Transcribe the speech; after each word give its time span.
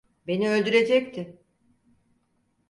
Beni 0.27 0.49
öldürecekti. 0.49 1.39